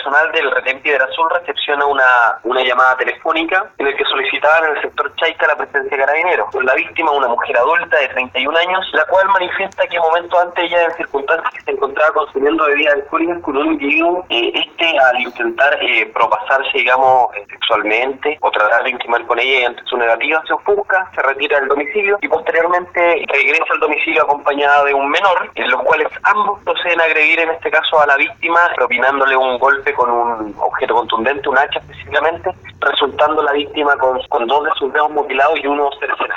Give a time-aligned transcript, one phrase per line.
[0.00, 4.76] personal del retén Piedra Azul recepciona una, una llamada telefónica en el que solicitaban en
[4.76, 6.48] el sector Chaica la presencia de carabineros.
[6.64, 10.84] La víctima, una mujer adulta de 31 años, la cual manifiesta que momentos antes ella
[10.84, 15.78] en circunstancias que se encontraba consumiendo bebidas alcohólicas con un individuo, eh, este al intentar
[15.82, 20.42] eh, propasarse, digamos, eh, sexualmente o tratar de intimar con ella y ante su negativa
[20.46, 25.50] se ofusca, se retira del domicilio y posteriormente regresa al domicilio acompañada de un menor,
[25.54, 29.58] en los cuales ambos proceden a agredir en este caso a la víctima, propinándole un
[29.94, 32.50] con un objeto contundente, un hacha específicamente,
[32.80, 36.30] resultando la víctima con, con dos de sus dedos mutilados y uno cercenado.